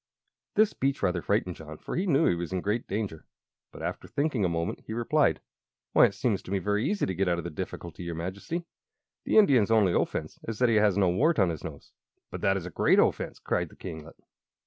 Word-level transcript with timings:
This 0.55 0.71
speech 0.71 1.03
rather 1.03 1.21
frightened 1.21 1.57
John, 1.57 1.77
for 1.77 1.95
he 1.95 2.07
knew 2.07 2.25
he 2.25 2.33
was 2.33 2.51
in 2.51 2.61
great 2.61 2.87
danger. 2.87 3.27
But 3.71 3.83
after 3.83 4.07
thinking 4.07 4.43
a 4.43 4.49
moment 4.49 4.79
he 4.87 4.93
replied: 4.93 5.41
"Why, 5.93 6.07
it 6.07 6.15
seems 6.15 6.41
to 6.41 6.49
me 6.51 6.57
very 6.57 6.89
easy 6.89 7.05
to 7.05 7.13
get 7.13 7.27
out 7.27 7.37
of 7.37 7.43
the 7.43 7.51
difficulty, 7.51 8.01
your 8.01 8.15
Majesty. 8.15 8.65
The 9.25 9.37
Indian's 9.37 9.69
only 9.69 9.93
offense 9.93 10.39
is 10.47 10.57
that 10.57 10.69
he 10.69 10.75
has 10.77 10.97
no 10.97 11.09
wart 11.09 11.37
on 11.37 11.51
his 11.51 11.63
nose." 11.63 11.91
"But 12.31 12.41
that 12.41 12.57
is 12.57 12.65
a 12.65 12.71
great 12.71 12.97
offense!" 12.97 13.37
cried 13.37 13.69
the 13.69 13.75
kinglet. 13.75 14.15